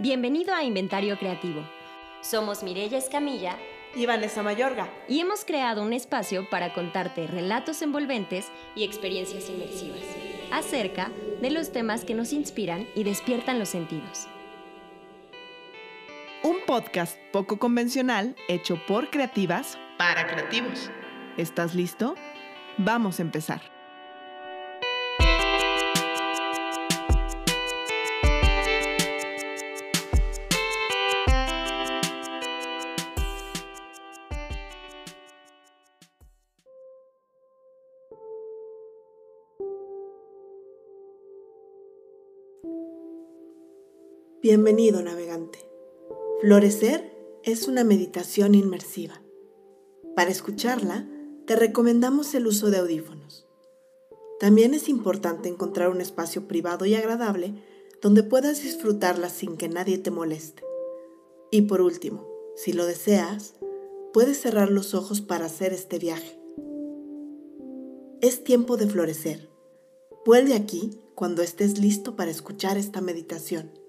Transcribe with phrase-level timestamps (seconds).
[0.00, 1.62] Bienvenido a Inventario Creativo.
[2.22, 3.58] Somos Mirella Escamilla
[3.94, 4.88] y Vanessa Mayorga.
[5.08, 10.00] Y hemos creado un espacio para contarte relatos envolventes y experiencias inmersivas
[10.50, 11.10] acerca
[11.42, 14.26] de los temas que nos inspiran y despiertan los sentidos.
[16.44, 20.90] Un podcast poco convencional hecho por creativas para creativos.
[21.36, 22.14] ¿Estás listo?
[22.78, 23.79] Vamos a empezar.
[44.42, 45.58] Bienvenido navegante.
[46.40, 49.20] Florecer es una meditación inmersiva.
[50.16, 51.06] Para escucharla,
[51.46, 53.46] te recomendamos el uso de audífonos.
[54.38, 57.52] También es importante encontrar un espacio privado y agradable
[58.00, 60.62] donde puedas disfrutarla sin que nadie te moleste.
[61.50, 62.26] Y por último,
[62.56, 63.56] si lo deseas,
[64.14, 66.40] puedes cerrar los ojos para hacer este viaje.
[68.22, 69.50] Es tiempo de florecer.
[70.24, 73.79] Vuelve aquí cuando estés listo para escuchar esta meditación.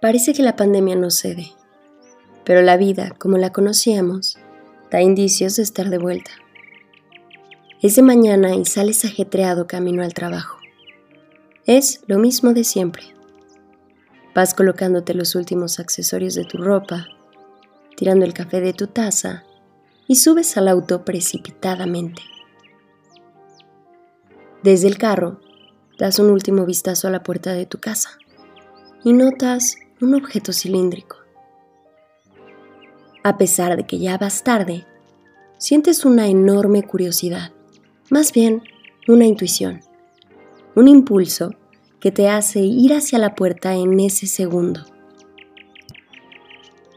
[0.00, 1.50] Parece que la pandemia no cede,
[2.44, 4.38] pero la vida, como la conocíamos,
[4.92, 6.30] da indicios de estar de vuelta.
[7.82, 10.58] Es de mañana y sales ajetreado camino al trabajo.
[11.66, 13.02] Es lo mismo de siempre.
[14.36, 17.08] Vas colocándote los últimos accesorios de tu ropa,
[17.96, 19.42] tirando el café de tu taza
[20.06, 22.22] y subes al auto precipitadamente.
[24.62, 25.40] Desde el carro,
[25.98, 28.10] das un último vistazo a la puerta de tu casa
[29.02, 31.16] y notas un objeto cilíndrico.
[33.24, 34.86] A pesar de que ya vas tarde,
[35.58, 37.52] sientes una enorme curiosidad,
[38.10, 38.62] más bien
[39.08, 39.80] una intuición,
[40.76, 41.54] un impulso
[42.00, 44.84] que te hace ir hacia la puerta en ese segundo.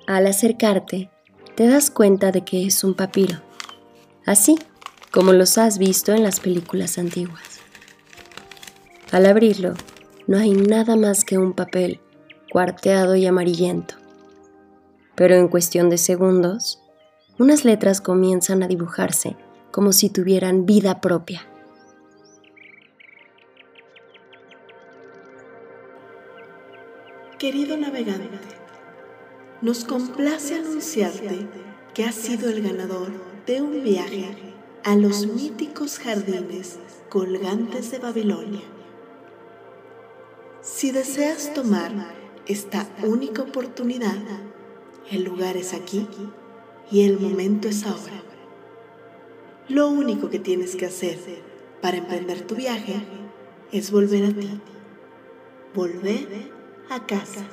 [0.06, 1.10] Al acercarte,
[1.56, 3.42] te das cuenta de que es un papiro,
[4.26, 4.58] así
[5.12, 7.60] como los has visto en las películas antiguas.
[9.12, 9.74] Al abrirlo,
[10.28, 12.00] no hay nada más que un papel
[12.52, 13.96] cuarteado y amarillento.
[15.16, 16.82] Pero en cuestión de segundos,
[17.40, 19.38] unas letras comienzan a dibujarse
[19.72, 21.48] como si tuvieran vida propia.
[27.40, 28.38] Querido navegante,
[29.62, 31.48] nos complace anunciarte
[31.94, 33.12] que has sido el ganador
[33.48, 34.36] de un viaje
[34.84, 36.80] a los míticos jardines
[37.10, 38.62] colgantes de Babilonia.
[40.62, 42.21] Si deseas tomar
[42.52, 44.18] esta única oportunidad.
[45.10, 46.08] El lugar es aquí
[46.92, 48.22] y el momento es ahora.
[49.70, 51.18] Lo único que tienes que hacer
[51.82, 52.96] para emprender tu viaje
[53.72, 54.60] es volver a ti.
[55.74, 56.52] Volver
[56.90, 57.48] a casa.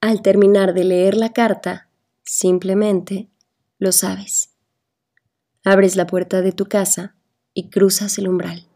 [0.00, 1.90] Al terminar de leer la carta,
[2.22, 3.28] simplemente
[3.78, 4.54] lo sabes.
[5.64, 7.16] Abres la puerta de tu casa
[7.52, 8.66] y cruzas el umbral.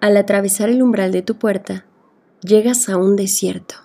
[0.00, 1.86] Al atravesar el umbral de tu puerta,
[2.42, 3.76] llegas a un desierto.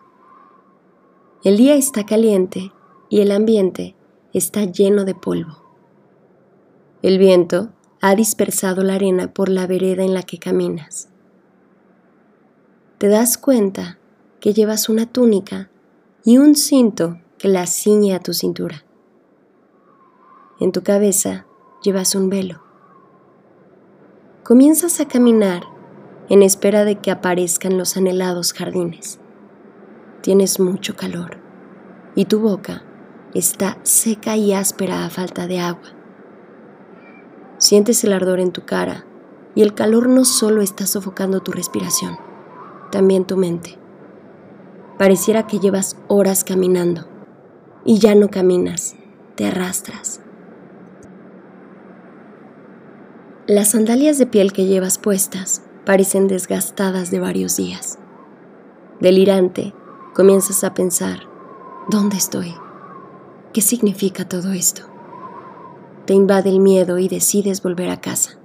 [1.43, 2.73] El día está caliente
[3.09, 3.95] y el ambiente
[4.33, 5.63] está lleno de polvo.
[7.01, 7.69] El viento
[8.01, 11.09] ha dispersado la arena por la vereda en la que caminas
[12.99, 13.97] te das cuenta
[14.41, 15.69] que llevas una túnica
[16.25, 18.83] y un cinto que la ciñe a tu cintura.
[20.59, 21.45] En tu cabeza
[21.81, 22.61] llevas un velo.
[24.43, 25.63] Comienzas a caminar
[26.27, 29.21] en espera de que aparezcan los anhelados jardines.
[30.19, 31.37] Tienes mucho calor
[32.15, 32.83] y tu boca
[33.33, 35.95] está seca y áspera a falta de agua.
[37.59, 39.05] Sientes el ardor en tu cara
[39.55, 42.17] y el calor no solo está sofocando tu respiración,
[42.91, 43.77] también tu mente.
[44.97, 47.07] Pareciera que llevas horas caminando
[47.85, 48.95] y ya no caminas,
[49.35, 50.21] te arrastras.
[53.47, 57.97] Las sandalias de piel que llevas puestas parecen desgastadas de varios días.
[58.99, 59.73] Delirante,
[60.13, 61.21] comienzas a pensar,
[61.89, 62.53] ¿dónde estoy?
[63.53, 64.83] ¿Qué significa todo esto?
[66.05, 68.37] Te invade el miedo y decides volver a casa.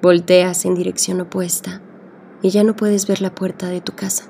[0.00, 1.82] Volteas en dirección opuesta
[2.42, 4.24] y ya no puedes ver la puerta de tu casa.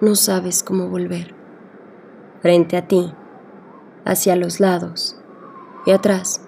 [0.00, 1.34] No sabes cómo volver.
[2.42, 3.12] Frente a ti,
[4.04, 5.16] hacia los lados
[5.86, 6.40] y atrás,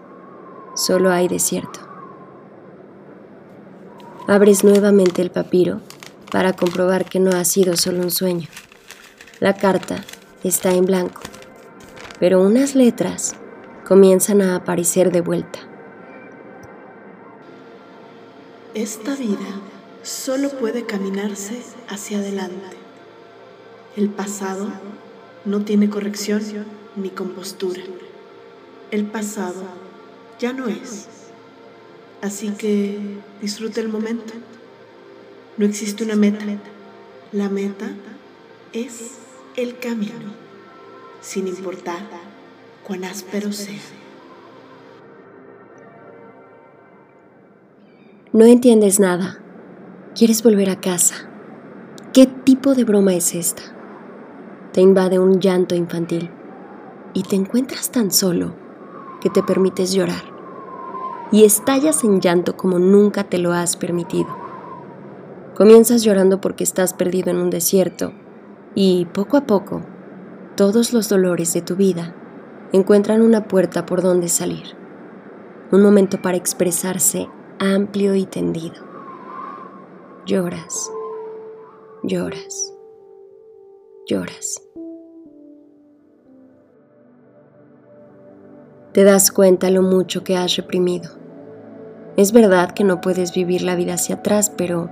[0.74, 1.80] solo hay desierto.
[4.28, 5.80] Abres nuevamente el papiro
[6.30, 8.48] para comprobar que no ha sido solo un sueño.
[9.40, 10.04] La carta
[10.42, 11.20] está en blanco
[12.18, 13.34] pero unas letras
[13.86, 15.58] comienzan a aparecer de vuelta.
[18.74, 19.46] Esta vida
[20.06, 22.76] solo puede caminarse hacia adelante.
[23.96, 24.68] El pasado
[25.44, 26.40] no tiene corrección
[26.94, 27.82] ni compostura.
[28.92, 29.64] El pasado
[30.38, 31.08] ya no es.
[32.22, 32.98] Así que
[33.42, 34.32] disfruta el momento.
[35.56, 36.44] No existe una meta.
[37.32, 37.90] La meta
[38.72, 39.14] es
[39.56, 40.34] el camino
[41.20, 42.06] sin importar
[42.86, 43.74] cuán áspero sea.
[48.32, 49.40] No entiendes nada.
[50.16, 51.14] Quieres volver a casa.
[52.14, 53.62] ¿Qué tipo de broma es esta?
[54.72, 56.30] Te invade un llanto infantil
[57.12, 58.54] y te encuentras tan solo
[59.20, 60.22] que te permites llorar
[61.30, 64.28] y estallas en llanto como nunca te lo has permitido.
[65.54, 68.14] Comienzas llorando porque estás perdido en un desierto
[68.74, 69.82] y poco a poco
[70.56, 72.14] todos los dolores de tu vida
[72.72, 74.64] encuentran una puerta por donde salir,
[75.72, 77.28] un momento para expresarse
[77.58, 78.85] amplio y tendido.
[80.26, 80.90] Lloras,
[82.02, 82.74] lloras,
[84.08, 84.60] lloras.
[88.90, 91.12] Te das cuenta lo mucho que has reprimido.
[92.16, 94.90] Es verdad que no puedes vivir la vida hacia atrás, pero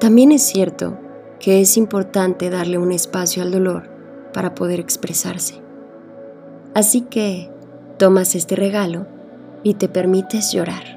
[0.00, 0.98] también es cierto
[1.40, 3.88] que es importante darle un espacio al dolor
[4.34, 5.62] para poder expresarse.
[6.74, 7.50] Así que
[7.96, 9.06] tomas este regalo
[9.62, 10.93] y te permites llorar.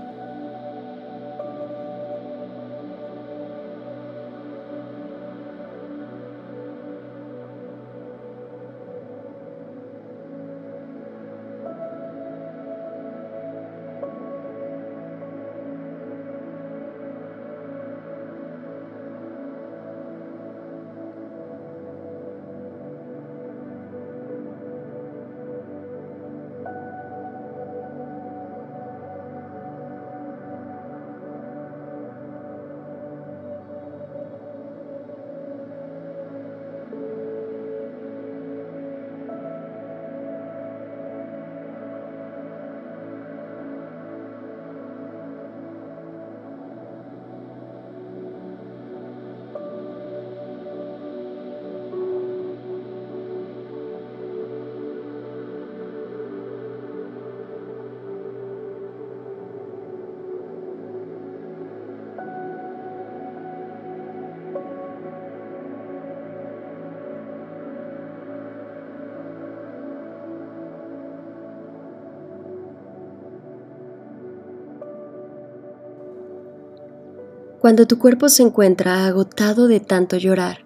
[77.68, 80.64] Cuando tu cuerpo se encuentra agotado de tanto llorar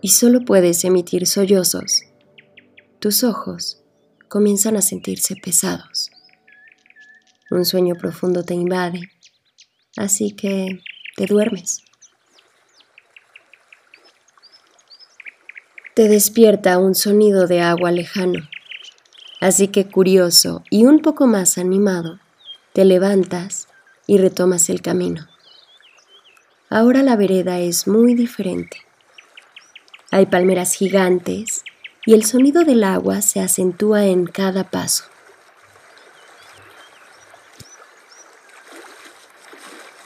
[0.00, 2.04] y solo puedes emitir sollozos,
[2.98, 3.82] tus ojos
[4.26, 6.10] comienzan a sentirse pesados.
[7.50, 9.02] Un sueño profundo te invade,
[9.98, 10.80] así que
[11.14, 11.82] te duermes.
[15.94, 18.48] Te despierta un sonido de agua lejano,
[19.42, 22.18] así que curioso y un poco más animado,
[22.72, 23.68] te levantas
[24.06, 25.29] y retomas el camino.
[26.72, 28.78] Ahora la vereda es muy diferente.
[30.12, 31.64] Hay palmeras gigantes
[32.06, 35.02] y el sonido del agua se acentúa en cada paso.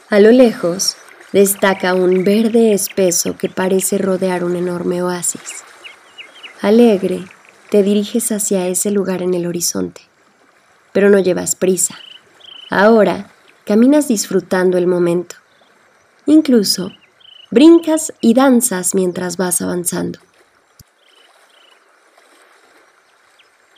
[0.09, 0.97] A lo lejos
[1.33, 5.65] destaca un verde espeso que parece rodear un enorme oasis.
[6.63, 7.27] Alegre,
[7.69, 10.01] te diriges hacia ese lugar en el horizonte,
[10.93, 11.99] pero no llevas prisa.
[12.71, 13.31] Ahora
[13.67, 15.44] caminas disfrutando el momento.
[16.27, 16.93] Incluso
[17.51, 20.19] brincas y danzas mientras vas avanzando.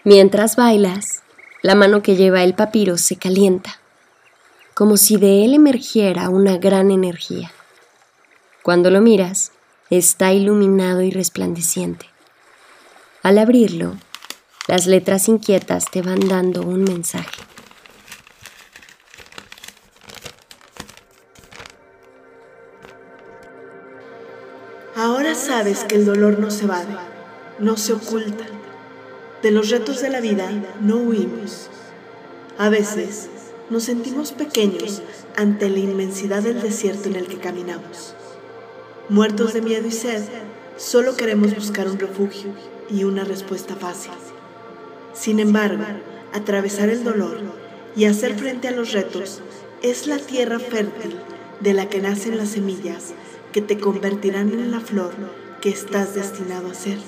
[0.04, 1.22] Mientras bailas,
[1.62, 3.80] la mano que lleva el papiro se calienta,
[4.74, 7.50] como si de él emergiera una gran energía.
[8.62, 9.50] Cuando lo miras,
[9.90, 12.06] está iluminado y resplandeciente.
[13.24, 13.96] Al abrirlo,
[14.68, 17.42] las letras inquietas te van dando un mensaje.
[25.36, 26.84] Sabes que el dolor no se va,
[27.58, 28.46] no se oculta
[29.42, 30.50] de los retos de la vida
[30.80, 31.68] no huimos.
[32.58, 33.28] A veces
[33.70, 35.02] nos sentimos pequeños
[35.36, 38.14] ante la inmensidad del desierto en el que caminamos.
[39.08, 40.22] Muertos de miedo y sed,
[40.76, 42.50] solo queremos buscar un refugio
[42.90, 44.12] y una respuesta fácil.
[45.12, 45.84] Sin embargo,
[46.32, 47.38] atravesar el dolor
[47.94, 49.42] y hacer frente a los retos
[49.82, 51.20] es la tierra fértil
[51.60, 53.12] de la que nacen las semillas
[53.56, 55.14] que te convertirán en la flor
[55.62, 56.98] que estás destinado a ser.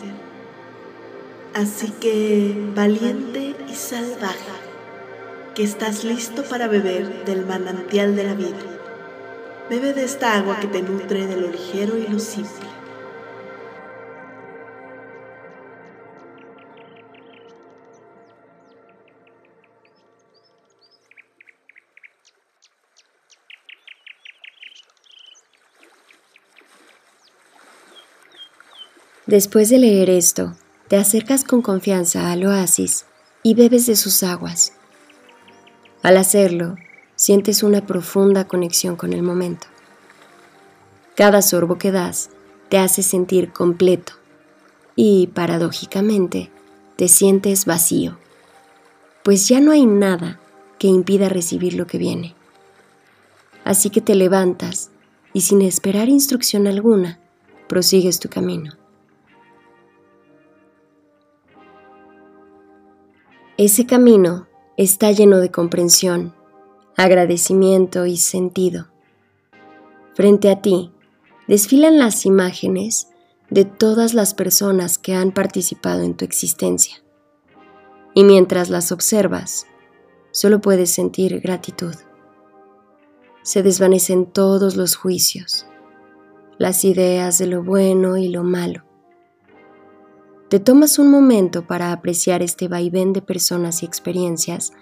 [1.53, 4.39] Así que, valiente y salvaje,
[5.55, 8.57] que estás listo para beber del manantial de la vida.
[9.69, 12.78] Bebe de esta agua que te nutre de lo ligero y lo simple.
[29.29, 30.55] Después de leer esto,
[30.89, 33.05] te acercas con confianza al oasis
[33.43, 34.73] y bebes de sus aguas.
[36.03, 36.77] Al hacerlo,
[37.15, 39.67] sientes una profunda conexión con el momento.
[41.15, 42.31] Cada sorbo que das
[42.71, 44.15] te hace sentir completo
[44.97, 46.51] y, paradójicamente,
[46.97, 48.17] te sientes vacío,
[49.25, 50.41] pues ya no hay nada
[50.79, 52.35] que impida recibir lo que viene.
[53.63, 54.89] Así que te levantas
[55.35, 57.21] y sin esperar instrucción alguna,
[57.69, 58.78] prosigues tu camino.
[63.61, 64.47] Ese camino
[64.77, 66.33] está lleno de comprensión,
[66.97, 68.87] agradecimiento y sentido.
[70.15, 70.93] Frente a ti
[71.49, 73.09] desfilan las imágenes
[73.51, 77.03] de todas las personas que han participado en tu existencia.
[78.15, 79.67] Y mientras las observas,
[80.31, 81.97] solo puedes sentir gratitud.
[83.43, 85.67] Se desvanecen todos los juicios,
[86.59, 88.88] las ideas de lo bueno y lo malo
[90.49, 94.73] te tomas un momento para apreciar este vaivén de personas y experiencias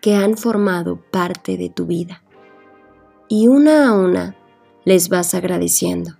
[0.00, 2.22] que han formado parte de tu vida.
[3.28, 4.36] Y una a una
[4.84, 6.12] les vas agradeciendo.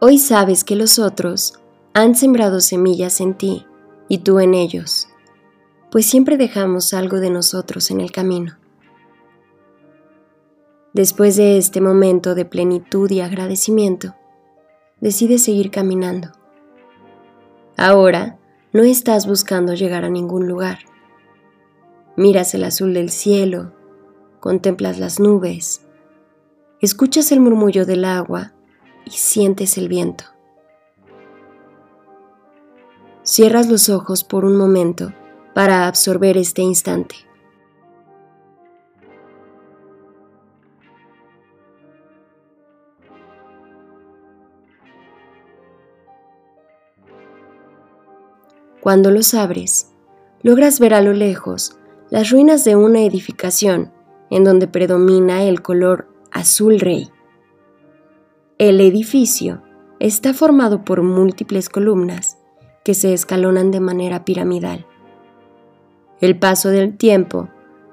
[0.00, 1.60] Hoy sabes que los otros
[1.94, 3.64] han sembrado semillas en ti
[4.08, 5.06] y tú en ellos
[5.92, 8.56] pues siempre dejamos algo de nosotros en el camino.
[10.94, 14.14] Después de este momento de plenitud y agradecimiento,
[15.02, 16.32] decides seguir caminando.
[17.76, 18.38] Ahora
[18.72, 20.78] no estás buscando llegar a ningún lugar.
[22.16, 23.74] Miras el azul del cielo,
[24.40, 25.82] contemplas las nubes,
[26.80, 28.54] escuchas el murmullo del agua
[29.04, 30.24] y sientes el viento.
[33.24, 35.12] Cierras los ojos por un momento
[35.54, 37.16] para absorber este instante.
[48.80, 49.92] Cuando los abres,
[50.42, 51.78] logras ver a lo lejos
[52.10, 53.92] las ruinas de una edificación
[54.28, 57.08] en donde predomina el color azul rey.
[58.58, 59.62] El edificio
[60.00, 62.38] está formado por múltiples columnas
[62.84, 64.84] que se escalonan de manera piramidal.
[66.22, 67.48] El paso del tiempo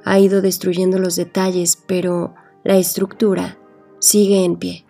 [0.05, 3.57] ha ido destruyendo los detalles, pero la estructura
[3.98, 4.86] sigue en pie.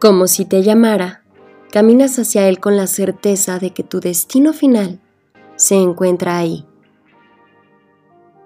[0.00, 1.22] Como si te llamara,
[1.70, 4.98] caminas hacia él con la certeza de que tu destino final
[5.54, 6.66] se encuentra ahí.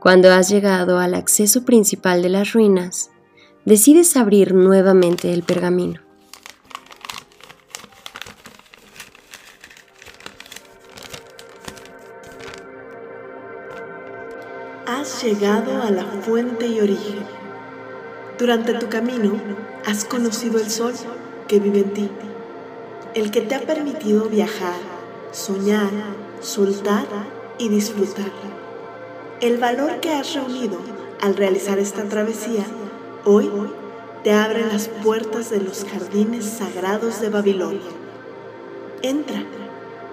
[0.00, 3.10] Cuando has llegado al acceso principal de las ruinas,
[3.64, 6.03] decides abrir nuevamente el pergamino.
[15.24, 17.24] Llegado a la fuente y origen.
[18.38, 19.32] Durante tu camino
[19.86, 20.92] has conocido el sol
[21.48, 22.10] que vive en ti,
[23.14, 24.76] el que te ha permitido viajar,
[25.32, 25.90] soñar,
[26.40, 27.06] soltar
[27.56, 28.30] y disfrutar.
[29.40, 30.78] El valor que has reunido
[31.22, 32.66] al realizar esta travesía
[33.24, 33.50] hoy
[34.24, 37.80] te abre las puertas de los jardines sagrados de Babilonia.
[39.00, 39.42] Entra,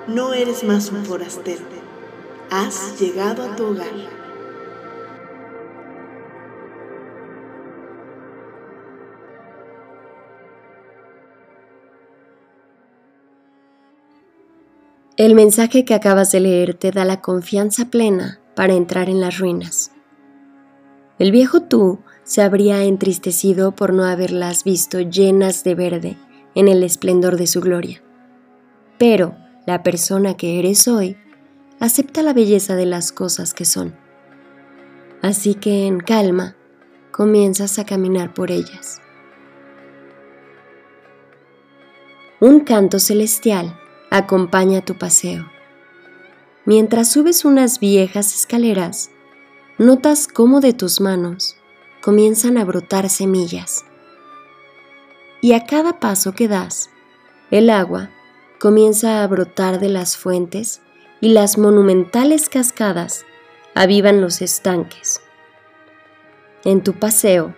[0.07, 1.65] no eres más un forastero,
[2.49, 4.20] has llegado a tu hogar.
[15.21, 19.37] El mensaje que acabas de leer te da la confianza plena para entrar en las
[19.37, 19.91] ruinas.
[21.19, 26.17] El viejo tú se habría entristecido por no haberlas visto llenas de verde
[26.55, 28.01] en el esplendor de su gloria.
[28.97, 29.35] Pero
[29.67, 31.17] la persona que eres hoy
[31.79, 33.95] acepta la belleza de las cosas que son.
[35.21, 36.55] Así que en calma
[37.11, 38.99] comienzas a caminar por ellas.
[42.39, 43.77] Un canto celestial
[44.11, 45.49] acompaña tu paseo.
[46.65, 49.09] Mientras subes unas viejas escaleras,
[49.79, 51.57] notas cómo de tus manos
[52.01, 53.85] comienzan a brotar semillas.
[55.41, 56.91] Y a cada paso que das,
[57.49, 58.11] el agua
[58.59, 60.81] comienza a brotar de las fuentes
[61.21, 63.25] y las monumentales cascadas
[63.73, 65.21] avivan los estanques.
[66.63, 67.55] En tu paseo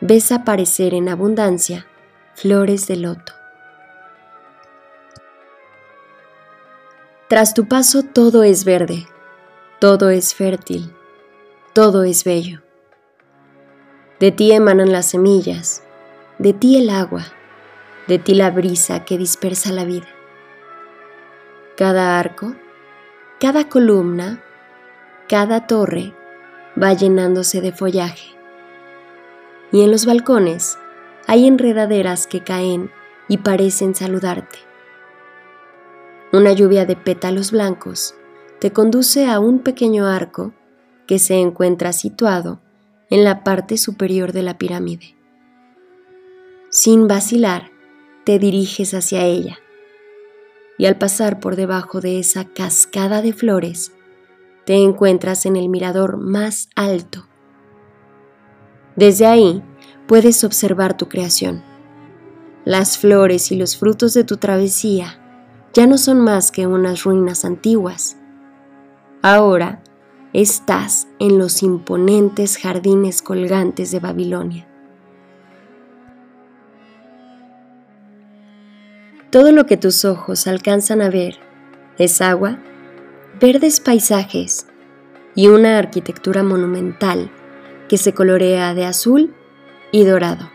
[0.00, 1.86] ves aparecer en abundancia
[2.34, 3.37] flores de loto.
[7.28, 9.06] Tras tu paso todo es verde,
[9.80, 10.94] todo es fértil,
[11.74, 12.62] todo es bello.
[14.18, 15.82] De ti emanan las semillas,
[16.38, 17.26] de ti el agua,
[18.06, 20.08] de ti la brisa que dispersa la vida.
[21.76, 22.54] Cada arco,
[23.38, 24.42] cada columna,
[25.28, 26.14] cada torre
[26.82, 28.38] va llenándose de follaje.
[29.70, 30.78] Y en los balcones
[31.26, 32.90] hay enredaderas que caen
[33.28, 34.67] y parecen saludarte.
[36.30, 38.14] Una lluvia de pétalos blancos
[38.60, 40.52] te conduce a un pequeño arco
[41.06, 42.60] que se encuentra situado
[43.08, 45.16] en la parte superior de la pirámide.
[46.68, 47.70] Sin vacilar,
[48.24, 49.58] te diriges hacia ella
[50.76, 53.92] y al pasar por debajo de esa cascada de flores,
[54.66, 57.26] te encuentras en el mirador más alto.
[58.96, 59.62] Desde ahí
[60.06, 61.64] puedes observar tu creación.
[62.66, 65.24] Las flores y los frutos de tu travesía
[65.78, 68.16] ya no son más que unas ruinas antiguas.
[69.22, 69.80] Ahora
[70.32, 74.66] estás en los imponentes jardines colgantes de Babilonia.
[79.30, 81.38] Todo lo que tus ojos alcanzan a ver
[81.96, 82.58] es agua,
[83.40, 84.66] verdes paisajes
[85.36, 87.30] y una arquitectura monumental
[87.88, 89.32] que se colorea de azul
[89.92, 90.50] y dorado.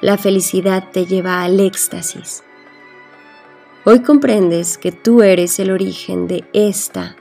[0.00, 2.42] La felicidad te lleva al éxtasis
[3.88, 7.14] Hoy comprendes que tú eres el origen de esta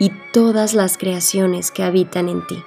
[0.00, 2.60] y todas las creaciones que habitan en ti.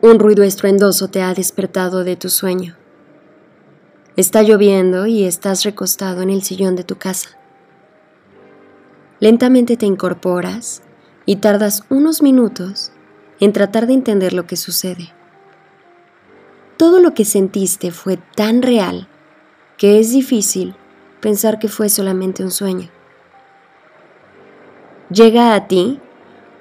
[0.00, 2.76] Un ruido estruendoso te ha despertado de tu sueño.
[4.16, 7.36] Está lloviendo y estás recostado en el sillón de tu casa.
[9.20, 10.82] Lentamente te incorporas
[11.28, 12.90] y tardas unos minutos
[13.38, 15.12] en tratar de entender lo que sucede.
[16.78, 19.08] Todo lo que sentiste fue tan real
[19.76, 20.74] que es difícil
[21.20, 22.88] pensar que fue solamente un sueño.
[25.10, 26.00] Llega a ti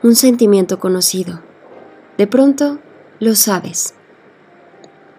[0.04, 1.42] un sentimiento conocido.
[2.18, 2.80] De pronto
[3.22, 3.94] lo sabes.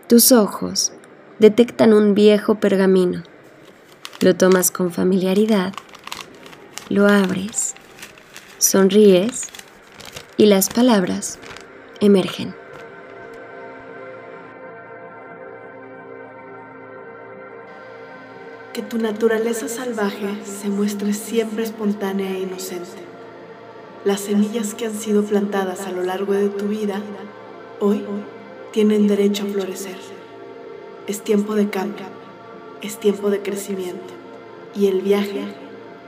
[0.08, 0.92] Tus ojos
[1.38, 3.22] detectan un viejo pergamino.
[4.20, 5.72] Lo tomas con familiaridad,
[6.90, 7.74] lo abres,
[8.58, 9.44] sonríes
[10.36, 11.38] y las palabras
[12.00, 12.56] emergen.
[18.72, 22.98] Que tu naturaleza salvaje se muestre siempre espontánea e inocente.
[24.04, 27.00] Las semillas que han sido plantadas a lo largo de tu vida
[27.78, 28.04] hoy
[28.72, 29.96] tienen derecho a florecer.
[31.06, 32.06] Es tiempo de cambio,
[32.82, 34.14] es tiempo de crecimiento
[34.74, 35.44] y el viaje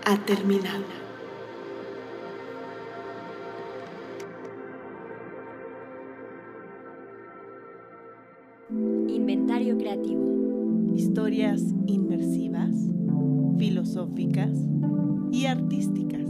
[0.04, 0.99] ha terminado.
[11.86, 12.70] Inmersivas,
[13.58, 14.50] filosóficas
[15.32, 16.28] y artísticas.